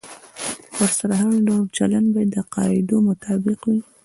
[0.79, 3.79] ورسره هر ډول چلند باید د قاعدو مطابق وي.